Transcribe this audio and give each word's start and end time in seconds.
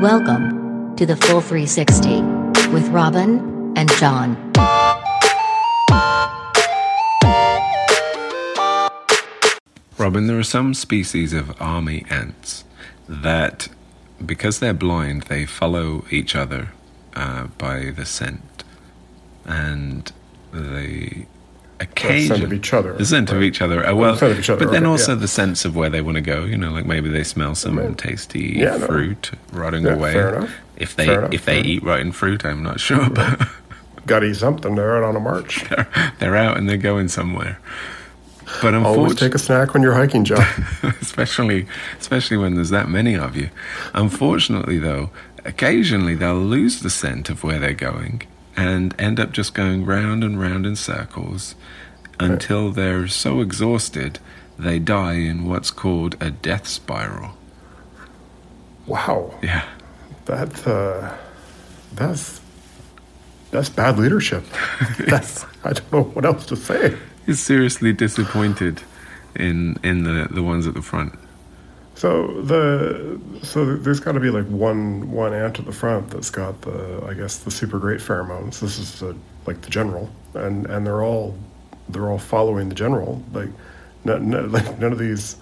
Welcome 0.00 0.94
to 0.96 1.06
the 1.06 1.16
Full 1.16 1.40
360 1.40 2.20
with 2.70 2.86
Robin 2.88 3.72
and 3.78 3.90
Jon. 3.92 4.36
Robin, 9.96 10.26
there 10.26 10.38
are 10.38 10.42
some 10.42 10.74
species 10.74 11.32
of 11.32 11.56
army 11.62 12.04
ants 12.10 12.64
that, 13.08 13.68
because 14.24 14.58
they're 14.58 14.74
blind, 14.74 15.22
they 15.22 15.46
follow 15.46 16.04
each 16.10 16.36
other 16.36 16.72
uh, 17.14 17.46
by 17.56 17.90
the 17.90 18.04
scent, 18.04 18.64
and 19.46 20.12
they 20.52 21.26
occasionally 21.96 22.40
scent 22.40 22.44
of 22.44 22.52
each 22.52 22.72
other, 22.72 22.92
The 22.92 23.04
scent 23.06 23.30
of 23.32 23.42
each 23.42 23.62
other. 23.62 23.94
Well, 23.94 24.14
of 24.14 24.38
each 24.38 24.50
other, 24.50 24.64
but 24.64 24.72
then 24.72 24.82
okay, 24.84 24.90
also 24.90 25.12
yeah. 25.12 25.18
the 25.20 25.28
sense 25.28 25.64
of 25.64 25.74
where 25.76 25.88
they 25.90 26.00
want 26.02 26.16
to 26.16 26.20
go. 26.22 26.44
You 26.44 26.56
know, 26.56 26.70
like 26.70 26.86
maybe 26.86 27.08
they 27.08 27.24
smell 27.24 27.54
some 27.54 27.78
Right. 27.78 27.96
tasty 27.96 28.54
Yeah, 28.56 28.76
no. 28.76 28.86
fruit 28.86 29.30
rotting 29.52 29.84
Yeah, 29.84 29.94
away. 29.94 30.12
fair 30.12 30.36
enough. 30.36 30.50
If 30.76 30.94
they 30.96 31.12
enough, 31.14 31.32
if 31.32 31.44
they 31.44 31.60
eat 31.60 31.82
rotten 31.82 32.12
fruit, 32.12 32.44
I'm 32.44 32.62
not 32.62 32.80
sure, 32.80 33.08
but 33.10 33.48
Got 34.06 34.20
to 34.20 34.26
eat 34.26 34.36
something. 34.36 34.76
They're 34.76 34.96
out 34.98 35.02
on 35.08 35.16
a 35.16 35.20
march. 35.20 35.64
they're, 35.68 35.88
they're 36.20 36.36
out 36.36 36.56
and 36.58 36.68
they're 36.68 36.76
going 36.76 37.08
somewhere. 37.08 37.58
But 38.62 38.74
Always 38.74 39.16
take 39.16 39.34
a 39.34 39.38
snack 39.38 39.74
when 39.74 39.82
you're 39.82 39.94
hiking, 39.94 40.24
Jon. 40.24 40.44
especially 41.00 41.66
especially 41.98 42.36
when 42.36 42.54
there's 42.54 42.70
that 42.70 42.88
many 42.88 43.16
of 43.16 43.36
you. 43.36 43.50
Unfortunately, 43.94 44.78
though, 44.78 45.10
occasionally 45.44 46.14
they'll 46.14 46.34
lose 46.36 46.80
the 46.80 46.90
scent 46.90 47.28
of 47.30 47.42
where 47.42 47.58
they're 47.58 47.72
going 47.74 48.22
and 48.56 48.94
end 48.98 49.20
up 49.20 49.32
just 49.32 49.54
going 49.54 49.84
round 49.84 50.24
and 50.24 50.40
round 50.40 50.64
in 50.66 50.76
circles 50.76 51.54
until 52.18 52.70
they're 52.70 53.06
so 53.08 53.40
exhausted 53.40 54.18
they 54.58 54.78
die 54.78 55.14
in 55.14 55.44
what's 55.46 55.70
called 55.70 56.16
a 56.20 56.30
death 56.30 56.66
spiral. 56.66 57.32
wow, 58.86 59.34
Yeah. 59.42 59.64
that's 60.24 60.66
uh, 60.66 61.14
that's 61.94 62.40
that's 63.50 63.68
bad 63.68 63.98
leadership. 63.98 64.44
that's 65.08 65.44
I 65.64 65.72
don't 65.74 65.92
know 65.92 66.02
what 66.04 66.24
else 66.24 66.46
to 66.46 66.56
say. 66.56 66.96
He's 67.26 67.40
seriously 67.40 67.92
disappointed 67.92 68.82
in 69.34 69.76
in 69.82 70.04
the, 70.04 70.28
the 70.30 70.42
ones 70.42 70.66
at 70.66 70.74
the 70.74 70.82
front. 70.82 71.18
So 71.96 72.42
the 72.42 73.18
so 73.42 73.74
there's 73.76 74.00
got 74.00 74.12
to 74.12 74.20
be 74.20 74.30
like 74.30 74.46
one 74.46 75.10
one 75.10 75.32
ant 75.32 75.58
at 75.58 75.64
the 75.64 75.72
front 75.72 76.10
that's 76.10 76.28
got 76.28 76.60
the 76.60 77.02
I 77.08 77.14
guess 77.14 77.38
the 77.38 77.50
super 77.50 77.78
great 77.78 78.00
pheromones. 78.00 78.60
This 78.60 78.78
is 78.78 79.00
the, 79.00 79.16
like 79.46 79.62
the 79.62 79.70
general, 79.70 80.10
and 80.34 80.66
and 80.66 80.86
they're 80.86 81.02
all 81.02 81.34
they're 81.88 82.10
all 82.10 82.18
following 82.18 82.68
the 82.68 82.74
general. 82.74 83.24
Like 83.32 83.48
no, 84.04 84.18
no, 84.18 84.40
like 84.46 84.78
none 84.78 84.92
of 84.92 84.98
these 84.98 85.36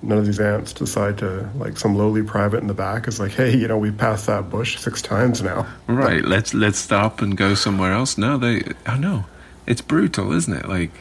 none 0.00 0.16
of 0.16 0.24
these 0.24 0.40
ants 0.40 0.72
decide 0.72 1.18
to 1.18 1.50
like 1.56 1.76
some 1.76 1.94
lowly 1.94 2.22
private 2.22 2.62
in 2.62 2.66
the 2.66 2.74
back 2.74 3.06
is 3.06 3.20
like, 3.20 3.32
hey, 3.32 3.54
you 3.54 3.68
know, 3.68 3.76
we 3.76 3.90
passed 3.90 4.26
that 4.26 4.48
bush 4.48 4.78
six 4.78 5.02
times 5.02 5.42
now. 5.42 5.66
Right, 5.86 6.24
let's 6.24 6.54
let's 6.54 6.78
stop 6.78 7.20
and 7.20 7.36
go 7.36 7.54
somewhere 7.54 7.92
else. 7.92 8.16
No, 8.16 8.38
they 8.38 8.62
oh 8.86 8.96
no. 8.96 9.26
It's 9.66 9.82
brutal, 9.82 10.32
isn't 10.32 10.54
it? 10.54 10.66
Like 10.66 10.92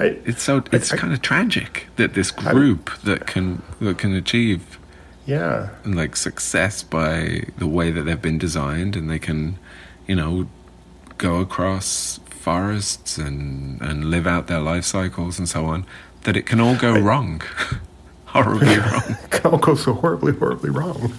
I, 0.00 0.16
It's 0.24 0.42
so 0.42 0.62
it's 0.72 0.92
I- 0.92 0.96
kind 0.96 1.12
of 1.12 1.20
tragic 1.22 1.86
that 1.96 2.14
this 2.14 2.30
group 2.30 2.90
that 3.04 3.26
can 3.26 3.62
that 3.80 3.98
can 3.98 4.14
achieve 4.14 4.78
yeah, 5.26 5.68
like 5.84 6.16
success 6.16 6.82
by 6.82 7.44
the 7.58 7.66
way 7.66 7.90
that 7.92 8.02
they've 8.02 8.20
been 8.20 8.38
designed 8.38 8.96
and 8.96 9.08
they 9.08 9.18
can, 9.18 9.58
you 10.08 10.16
know, 10.16 10.48
go 11.18 11.36
across 11.40 12.18
forests 12.30 13.18
and 13.18 13.80
and 13.82 14.10
live 14.10 14.26
out 14.26 14.46
their 14.48 14.60
life 14.60 14.84
cycles 14.84 15.38
and 15.38 15.48
so 15.48 15.66
on. 15.66 15.84
That 16.24 16.36
it 16.36 16.46
can 16.46 16.60
all 16.60 16.76
go 16.76 16.98
wrong, 16.98 17.42
horribly 18.26 18.76
wrong. 18.78 19.16
it 19.32 19.44
all 19.44 19.58
goes 19.58 19.84
so 19.84 19.94
horribly, 19.94 20.32
horribly 20.32 20.70
wrong. 20.70 21.12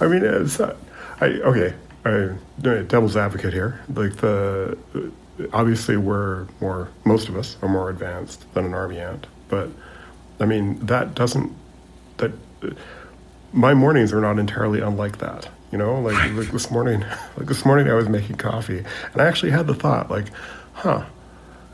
I 0.00 0.06
mean, 0.06 0.24
it's 0.24 0.58
uh, 0.60 0.74
I 1.20 1.26
okay. 1.26 1.74
I, 2.06 2.30
devil's 2.62 3.16
advocate 3.16 3.52
here. 3.52 3.80
Like 3.94 4.16
the 4.16 4.78
obviously 5.52 5.96
we're 5.96 6.46
more 6.60 6.88
most 7.04 7.28
of 7.28 7.36
us 7.36 7.56
are 7.62 7.68
more 7.68 7.90
advanced 7.90 8.52
than 8.54 8.64
an 8.64 8.74
army 8.74 8.98
ant, 8.98 9.26
but 9.48 9.68
I 10.38 10.46
mean 10.46 10.84
that 10.86 11.14
doesn't 11.14 11.52
that 12.18 12.32
my 13.52 13.74
mornings 13.74 14.12
are 14.12 14.20
not 14.20 14.38
entirely 14.38 14.80
unlike 14.80 15.18
that. 15.18 15.48
You 15.72 15.78
know, 15.78 16.00
like, 16.00 16.32
like 16.32 16.50
this 16.50 16.70
morning, 16.70 17.00
like 17.36 17.46
this 17.46 17.64
morning 17.64 17.88
I 17.88 17.94
was 17.94 18.08
making 18.08 18.36
coffee, 18.36 18.78
and 19.12 19.22
I 19.22 19.26
actually 19.26 19.52
had 19.52 19.68
the 19.68 19.74
thought, 19.74 20.10
like, 20.10 20.26
huh, 20.72 21.04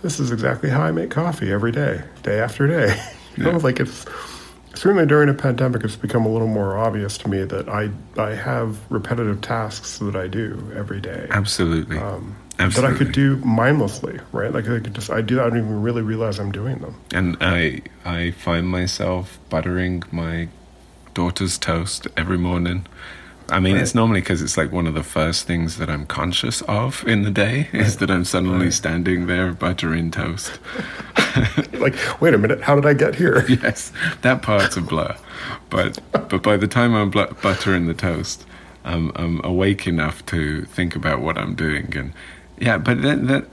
this 0.03 0.21
is 0.21 0.31
exactly 0.31 0.69
how 0.69 0.83
I 0.83 0.91
make 0.91 1.11
coffee 1.11 1.51
every 1.51 1.73
day, 1.73 2.03
day 2.23 2.41
after 2.41 2.67
day. 2.67 3.01
You 3.37 3.45
know, 3.45 3.59
like 3.59 3.81
it's 3.81 4.07
certainly 4.75 5.05
during 5.05 5.29
a 5.29 5.35
pandemic, 5.35 5.85
it's 5.85 5.95
become 5.95 6.25
a 6.25 6.29
little 6.31 6.49
more 6.49 6.79
obvious 6.79 7.19
to 7.19 7.29
me 7.29 7.45
that 7.45 7.69
I 7.69 7.91
I 8.17 8.31
have 8.31 8.79
repetitive 8.91 9.43
tasks 9.43 9.99
that 9.99 10.17
I 10.17 10.27
do 10.27 10.73
every 10.75 11.03
day 11.03 11.27
Absolutely, 11.29 11.99
that 11.99 12.23
absolutely. 12.59 12.95
I 12.95 12.99
could 12.99 13.13
do 13.13 13.37
mindlessly, 13.39 14.19
right? 14.33 14.53
Like 14.53 14.65
I 14.65 14.81
could 14.81 14.95
just 14.95 15.11
I 15.11 15.21
do 15.21 15.41
I 15.41 15.45
don't 15.45 15.59
even 15.59 15.83
really 15.83 16.03
realize 16.03 16.39
I'm 16.39 16.53
doing 16.53 16.79
them. 16.79 17.01
And 17.13 17.37
I 17.41 17.83
I 18.05 18.33
find 18.33 18.69
myself 18.69 19.39
buttering 19.49 20.03
my 20.11 20.49
daughter's 21.15 21.59
toast 21.59 22.07
every 22.17 22.39
morning. 22.39 22.87
I 23.49 23.61
mean, 23.61 23.77
it's 23.77 23.95
normally 23.95 24.21
because 24.21 24.43
it's 24.43 24.57
like 24.57 24.73
one 24.73 24.89
of 24.89 24.95
the 24.95 25.05
first 25.05 25.47
things 25.47 25.77
that 25.77 25.89
I'm 25.89 26.05
conscious 26.05 26.63
of 26.63 27.07
in 27.07 27.23
the 27.23 27.31
day 27.31 27.69
is 27.73 27.99
that 27.99 28.11
I'm 28.11 28.25
suddenly 28.25 28.73
standing 28.73 29.27
there 29.27 29.53
buttering 29.53 30.11
toast. 30.11 30.59
Like, 31.75 31.95
wait 32.21 32.33
a 32.33 32.39
minute, 32.39 32.63
how 32.63 32.75
did 32.75 32.87
I 32.87 32.95
get 32.95 33.15
here? 33.15 33.45
yes, 33.49 33.93
that 34.23 34.41
part's 34.41 34.79
a 34.79 34.81
blur. 34.81 35.15
But 35.69 35.99
but 36.13 36.43
by 36.43 36.57
the 36.57 36.67
time 36.67 36.95
I'm 36.95 37.11
bl- 37.11 37.35
buttering 37.43 37.87
the 37.87 37.95
toast, 37.95 38.47
I'm, 38.85 39.13
I'm 39.17 39.45
awake 39.45 39.87
enough 39.87 40.25
to 40.27 40.65
think 40.65 40.97
about 40.97 41.21
what 41.21 41.37
I'm 41.37 41.55
doing. 41.55 41.95
And 41.97 42.13
yeah, 42.59 42.79
but 42.79 43.03
then 43.03 43.27
that 43.27 43.45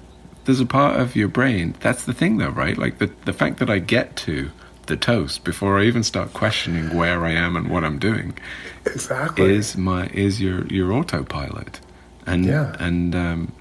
there's 0.46 0.59
a 0.59 0.66
part 0.66 1.00
of 1.00 1.16
your 1.16 1.28
brain. 1.30 1.75
That's 1.80 2.03
the 2.03 2.14
thing, 2.14 2.38
though, 2.38 2.50
right? 2.50 2.78
Like 2.78 2.97
the 3.00 3.12
the 3.25 3.34
fact 3.34 3.59
that 3.59 3.69
I 3.69 3.80
get 3.80 4.16
to 4.18 4.52
the 4.88 4.97
toast 4.97 5.44
before 5.46 5.80
I 5.80 5.86
even 5.86 6.03
start 6.03 6.34
questioning 6.34 6.94
where 6.96 7.24
I 7.25 7.31
am 7.31 7.56
and 7.56 7.69
what 7.69 7.86
I'm 7.86 7.97
doing 8.00 8.38
Exactly. 8.86 9.53
is 9.56 9.78
my 9.78 10.08
is 10.08 10.41
your 10.41 10.66
your 10.68 10.91
autopilot, 10.91 11.80
and 12.25 12.46
Yeah. 12.46 12.75
and 12.80 13.16
um, 13.16 13.52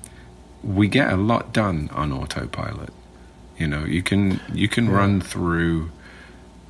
we 0.65 0.89
get 0.89 1.13
a 1.13 1.17
lot 1.17 1.53
done 1.53 1.89
on 1.93 2.13
autopilot. 2.13 2.93
You 3.59 3.69
know, 3.69 3.85
you 3.85 4.03
can 4.03 4.41
you 4.53 4.69
can 4.69 4.89
run 4.91 5.21
through 5.21 5.91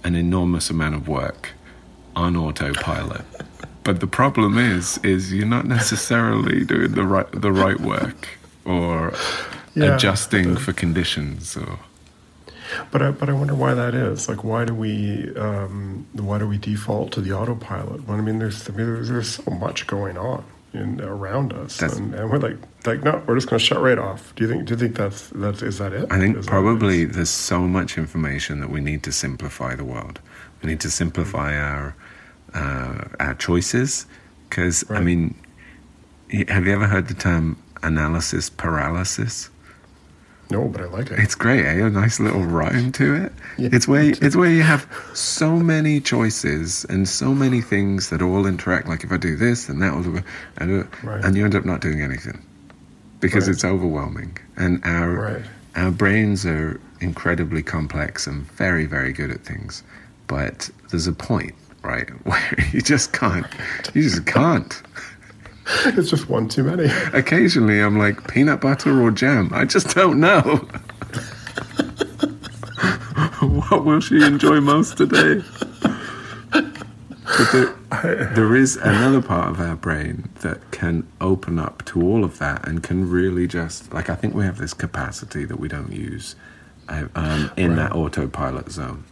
an 0.04 0.14
enormous 0.14 0.68
amount 0.68 0.94
of 0.96 1.08
work 1.08 1.50
on 2.14 2.36
autopilot, 2.36 3.24
but 3.84 4.00
the 4.00 4.06
problem 4.06 4.58
is 4.58 4.98
is 5.02 5.32
you're 5.32 5.46
not 5.46 5.64
necessarily 5.66 6.64
doing 6.64 6.92
the 6.92 7.04
right 7.04 7.30
the 7.32 7.52
right 7.52 7.80
work 7.80 8.28
or 8.64 9.12
Yeah. 9.74 9.94
adjusting 9.94 10.56
for 10.56 10.72
conditions 10.72 11.56
or. 11.56 11.78
But 12.90 13.02
I, 13.02 13.10
but 13.10 13.28
I 13.28 13.32
wonder 13.34 13.54
why 13.54 13.74
that 13.74 13.94
is. 13.94 14.28
Like, 14.28 14.44
why 14.44 14.64
do 14.64 14.74
we 14.74 15.34
um, 15.36 16.06
why 16.12 16.38
do 16.38 16.46
we 16.48 16.56
default 16.56 17.12
to 17.12 17.20
the 17.20 17.32
autopilot? 17.32 18.08
When 18.08 18.18
I 18.18 18.22
mean, 18.22 18.38
there's 18.38 18.68
I 18.68 18.72
mean, 18.72 18.86
there's, 18.86 19.08
there's 19.10 19.28
so 19.28 19.50
much 19.50 19.86
going 19.86 20.16
on 20.16 20.44
in 20.72 21.02
around 21.02 21.52
us, 21.52 21.82
and, 21.82 22.14
and 22.14 22.30
we're 22.30 22.38
like 22.38 22.56
like 22.86 23.02
no, 23.04 23.22
we're 23.26 23.34
just 23.34 23.48
going 23.48 23.58
to 23.60 23.64
shut 23.64 23.80
right 23.82 23.98
off. 23.98 24.34
Do 24.36 24.44
you 24.44 24.50
think 24.50 24.64
do 24.64 24.72
you 24.72 24.78
think 24.78 24.96
that's 24.96 25.28
that's 25.34 25.60
that 25.78 25.92
it? 25.92 26.10
I 26.10 26.18
think 26.18 26.38
Is 26.38 26.46
probably 26.46 27.04
there's 27.04 27.28
so 27.30 27.60
much 27.60 27.98
information 27.98 28.60
that 28.60 28.70
we 28.70 28.80
need 28.80 29.02
to 29.02 29.12
simplify 29.12 29.74
the 29.74 29.84
world. 29.84 30.20
We 30.62 30.70
need 30.70 30.80
to 30.80 30.90
simplify 30.90 31.56
our 31.58 31.94
uh, 32.54 33.04
our 33.20 33.34
choices 33.34 34.06
because 34.48 34.90
I 34.90 35.00
mean, 35.00 35.34
have 36.48 36.66
you 36.66 36.72
ever 36.72 36.86
heard 36.86 37.08
the 37.08 37.14
term 37.14 37.61
analysis 37.82 38.48
paralysis? 38.50 39.48
no, 40.50 40.68
but 40.68 40.82
I 40.82 40.84
like 40.84 41.10
it. 41.10 41.18
It's 41.18 41.34
great, 41.34 41.64
eh? 41.64 41.86
A 41.86 41.88
nice 41.88 42.20
little 42.20 42.42
rhyme 42.44 42.92
to 42.92 43.14
it. 43.14 43.32
Yeah. 43.56 43.70
It's 43.72 43.88
where 43.88 44.02
it's 44.02 44.36
where 44.36 44.50
you 44.50 44.62
have 44.62 44.86
so 45.14 45.56
many 45.56 45.98
choices 45.98 46.84
and 46.90 47.08
so 47.08 47.32
many 47.34 47.62
things 47.62 48.10
that 48.10 48.20
all 48.20 48.46
interact. 48.46 48.86
Like 48.86 49.02
if 49.02 49.12
I 49.12 49.16
do 49.16 49.34
this, 49.34 49.70
and 49.70 49.80
that 49.82 49.94
will 49.94 50.02
do, 50.02 50.20
and, 50.58 50.82
uh, 50.82 50.86
Right. 51.02 51.24
and 51.24 51.36
you 51.36 51.44
end 51.46 51.54
up 51.54 51.64
not 51.64 51.80
doing 51.80 52.02
anything 52.02 52.38
because 53.20 53.46
Right. 53.46 53.54
it's 53.54 53.64
overwhelming. 53.64 54.36
And 54.58 54.82
our 54.84 55.10
Right. 55.10 55.44
our 55.74 55.90
brains 55.90 56.44
are 56.44 56.78
incredibly 57.00 57.62
complex 57.62 58.26
and 58.26 58.46
very 58.52 58.84
very 58.84 59.12
good 59.14 59.30
at 59.30 59.42
things, 59.46 59.82
but 60.26 60.68
there's 60.90 61.06
a 61.06 61.14
point, 61.14 61.54
right, 61.82 62.10
where 62.26 62.56
you 62.72 62.82
just 62.82 63.12
can't. 63.14 63.46
You 63.94 64.02
just 64.02 64.26
can't. 64.26 64.82
it's 65.86 66.10
just 66.10 66.28
one 66.28 66.48
too 66.48 66.64
many. 66.64 66.84
Occasionally, 67.12 67.80
I'm 67.80 67.98
like 67.98 68.28
peanut 68.28 68.60
butter 68.60 69.00
or 69.00 69.10
jam. 69.10 69.50
I 69.52 69.64
just 69.64 69.94
don't 69.94 70.20
know. 70.20 70.40
what 73.40 73.84
will 73.84 74.00
she 74.00 74.22
enjoy 74.22 74.60
most 74.60 74.96
today? 74.96 75.42
But 76.50 77.52
there, 77.52 77.74
there 78.34 78.54
is 78.56 78.76
another 78.76 79.22
part 79.22 79.48
of 79.50 79.60
our 79.60 79.76
brain 79.76 80.28
that 80.40 80.70
can 80.70 81.06
open 81.20 81.58
up 81.58 81.84
to 81.86 82.02
all 82.02 82.24
of 82.24 82.38
that 82.38 82.66
and 82.68 82.82
can 82.82 83.08
really 83.08 83.46
just 83.46 83.92
like 83.92 84.10
I 84.10 84.14
think 84.16 84.34
we 84.34 84.44
have 84.44 84.58
this 84.58 84.74
capacity 84.74 85.44
that 85.44 85.58
we 85.58 85.68
don't 85.68 85.92
use 85.92 86.36
uh, 86.88 87.06
um, 87.14 87.50
in 87.56 87.76
that 87.76 87.92
autopilot 87.92 88.70
zone. 88.70 89.04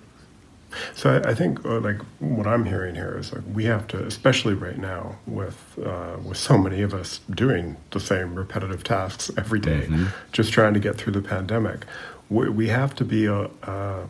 So 0.94 1.10
I, 1.24 1.30
I 1.30 1.34
think 1.34 1.64
uh, 1.64 1.80
like 1.80 2.00
what 2.20 2.46
I'm 2.46 2.64
hearing 2.64 2.94
here 2.94 3.16
is 3.18 3.32
like 3.32 3.42
we 3.52 3.64
have 3.64 3.86
to, 3.88 4.04
especially 4.06 4.54
right 4.54 4.78
now, 4.78 5.16
with 5.26 5.78
uh, 5.84 6.16
with 6.24 6.36
so 6.38 6.56
many 6.58 6.82
of 6.82 6.94
us 6.94 7.20
doing 7.30 7.76
the 7.90 8.00
same 8.00 8.34
repetitive 8.34 8.84
tasks 8.84 9.30
every 9.36 9.60
day, 9.60 9.88
just 10.32 10.52
trying 10.52 10.74
to 10.74 10.80
get 10.80 10.96
through 10.96 11.12
the 11.14 11.22
pandemic. 11.22 11.84
We, 12.28 12.48
we 12.48 12.68
have 12.68 12.94
to 12.96 13.04
be 13.04 13.26
a, 13.26 13.50
uh 13.64 14.06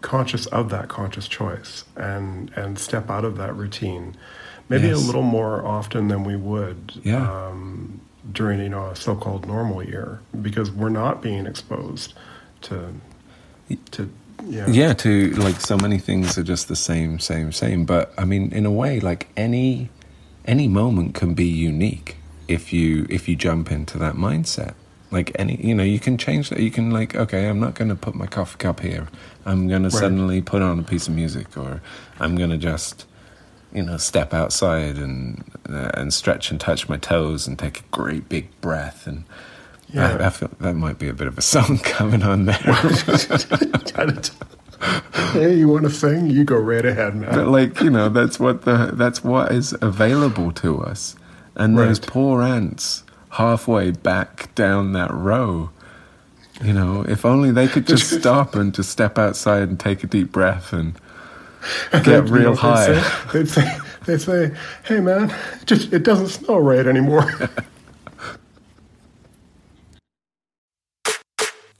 conscious 0.00 0.46
of 0.46 0.70
that 0.70 0.88
conscious 0.88 1.26
choice 1.26 1.84
and 1.96 2.50
and 2.56 2.78
step 2.78 3.10
out 3.10 3.24
of 3.24 3.36
that 3.36 3.54
routine, 3.56 4.16
maybe 4.68 4.86
Yes. 4.88 5.02
a 5.02 5.06
little 5.06 5.22
more 5.22 5.64
often 5.66 6.06
than 6.08 6.22
we 6.24 6.36
would. 6.36 6.92
Yeah. 7.02 7.28
Um, 7.48 8.00
during 8.30 8.60
you 8.60 8.68
know 8.68 8.86
a 8.86 8.96
so-called 8.96 9.46
normal 9.46 9.82
year 9.82 10.20
because 10.42 10.70
we're 10.70 10.88
not 10.90 11.22
being 11.22 11.46
exposed 11.46 12.14
to 12.62 12.92
to 13.92 14.10
yeah. 14.46 14.66
Yeah 14.68 14.92
to 14.94 15.30
like 15.32 15.60
so 15.60 15.76
many 15.76 15.98
things 15.98 16.38
are 16.38 16.42
just 16.42 16.68
the 16.68 16.76
same 16.76 17.18
same 17.18 17.52
same. 17.52 17.84
But 17.84 18.12
i 18.18 18.24
mean 18.24 18.52
in 18.52 18.66
a 18.66 18.70
way 18.70 19.00
like 19.00 19.28
any 19.36 19.90
any 20.44 20.68
moment 20.68 21.14
can 21.14 21.34
be 21.34 21.46
unique 21.46 22.16
if 22.46 22.72
you 22.72 23.06
if 23.10 23.28
you 23.28 23.36
jump 23.36 23.70
into 23.70 23.98
that 23.98 24.14
mindset. 24.14 24.74
Like 25.10 25.32
any 25.38 25.56
you 25.56 25.74
know 25.74 25.84
you 25.84 26.00
can 26.00 26.18
change 26.18 26.50
that. 26.50 26.60
You 26.60 26.70
can 26.70 26.90
like 26.90 27.14
okay 27.14 27.48
i'm 27.48 27.60
not 27.60 27.74
going 27.74 27.88
to 27.88 27.96
put 27.96 28.14
my 28.14 28.26
coffee 28.26 28.58
cup 28.58 28.80
here. 28.80 29.08
I'm 29.46 29.68
going 29.68 29.82
to 29.84 29.90
suddenly 29.90 30.42
put 30.42 30.60
on 30.60 30.78
a 30.78 30.82
piece 30.82 31.08
of 31.08 31.14
music 31.14 31.56
or 31.56 31.80
i'm 32.20 32.36
going 32.36 32.50
to 32.50 32.58
just 32.58 33.06
you 33.72 33.82
know 33.82 33.96
step 33.96 34.32
outside 34.34 34.96
and 34.96 35.44
uh, 35.68 35.90
and 35.94 36.12
stretch 36.12 36.50
and 36.50 36.60
touch 36.60 36.88
my 36.88 36.96
toes 36.96 37.46
and 37.46 37.58
take 37.58 37.80
a 37.80 37.82
great 37.90 38.28
big 38.28 38.48
breath 38.60 39.06
and 39.06 39.24
Yeah. 39.92 40.16
I, 40.20 40.26
I 40.26 40.30
feel 40.30 40.50
that 40.60 40.74
might 40.74 40.98
be 40.98 41.08
a 41.08 41.14
bit 41.14 41.26
of 41.26 41.38
a 41.38 41.42
song 41.42 41.78
coming 41.82 42.22
on 42.22 42.44
there 42.44 42.56
hey 45.32 45.56
you 45.56 45.66
want 45.68 45.84
to 45.84 45.90
sing 45.90 46.28
you 46.30 46.44
go 46.44 46.56
right 46.56 46.84
ahead 46.84 47.16
man 47.16 47.34
But 47.34 47.48
like 47.48 47.80
you 47.80 47.90
know, 47.90 48.08
that's 48.08 48.38
what 48.38 48.62
the 48.62 48.90
that's 48.92 49.24
what 49.24 49.50
is 49.52 49.74
available 49.80 50.52
to 50.52 50.78
us, 50.82 51.16
and 51.56 51.76
those 51.76 51.98
poor 51.98 52.42
ants 52.42 53.02
halfway 53.30 53.90
back 53.90 54.54
down 54.54 54.92
that 54.92 55.12
row. 55.12 55.70
You 56.62 56.72
know, 56.72 57.02
if 57.08 57.24
only 57.24 57.50
they 57.50 57.66
could 57.68 57.86
just 57.86 58.10
stop 58.20 58.54
and 58.54 58.74
just 58.74 58.90
step 58.90 59.18
outside 59.18 59.68
and 59.68 59.78
take 59.80 60.04
a 60.04 60.06
deep 60.06 60.30
breath 60.32 60.72
and 60.72 60.94
get 61.92 62.06
know 62.06 62.20
real 62.22 62.50
they'd 62.52 62.58
high. 62.60 63.00
say? 63.02 63.28
They'd 63.32 63.48
say, 63.48 63.78
they'd 64.06 64.20
say, 64.20 64.56
"Hey, 64.84 65.00
man, 65.00 65.34
just 65.66 65.92
it 65.92 66.02
doesn't 66.04 66.28
smell 66.28 66.60
right 66.60 66.86
anymore." 66.86 67.32